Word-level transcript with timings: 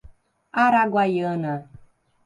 Araguaiana 0.63 1.55